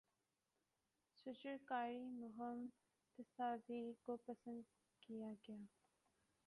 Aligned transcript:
شجرکاری 1.17 1.99
مہم 2.11 2.65
تصاویر 3.19 3.91
کو 4.05 4.17
پسند 4.25 4.61
کیا 5.03 5.31
گیا 5.47 5.63